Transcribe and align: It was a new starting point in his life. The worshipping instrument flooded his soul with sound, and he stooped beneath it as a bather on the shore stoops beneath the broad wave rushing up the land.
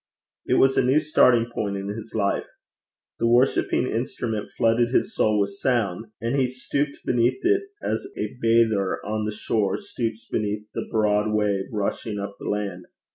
It 0.47 0.55
was 0.55 0.77
a 0.77 0.83
new 0.83 0.99
starting 0.99 1.51
point 1.53 1.77
in 1.77 1.89
his 1.89 2.15
life. 2.15 2.47
The 3.19 3.27
worshipping 3.27 3.85
instrument 3.85 4.49
flooded 4.49 4.89
his 4.89 5.13
soul 5.13 5.39
with 5.39 5.51
sound, 5.51 6.07
and 6.19 6.35
he 6.35 6.47
stooped 6.47 7.05
beneath 7.05 7.45
it 7.45 7.65
as 7.83 8.07
a 8.17 8.35
bather 8.41 8.97
on 9.05 9.25
the 9.25 9.31
shore 9.31 9.77
stoops 9.77 10.25
beneath 10.27 10.65
the 10.73 10.87
broad 10.89 11.31
wave 11.31 11.65
rushing 11.71 12.17
up 12.17 12.33
the 12.39 12.49
land. 12.49 12.85